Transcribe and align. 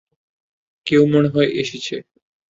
কেউ 0.87 1.03
মনে 1.13 1.29
হয় 1.33 1.49
এসেছে। 1.61 1.95